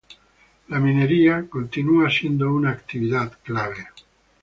La 0.69 0.79
minería 0.79 1.47
continúa 1.47 2.09
siendo 2.09 2.51
una 2.51 2.71
actividad 2.71 3.37
clave. 3.43 3.85